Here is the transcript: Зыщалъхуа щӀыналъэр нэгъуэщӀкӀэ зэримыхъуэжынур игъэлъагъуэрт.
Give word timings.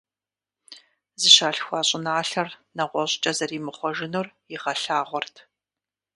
Зыщалъхуа 1.21 1.79
щӀыналъэр 1.87 2.49
нэгъуэщӀкӀэ 2.75 3.31
зэримыхъуэжынур 3.37 4.27
игъэлъагъуэрт. 4.53 5.35